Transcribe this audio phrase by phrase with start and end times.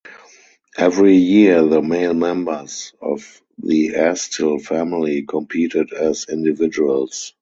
[0.79, 7.29] Every year the male members of the Astill family competed as individuals.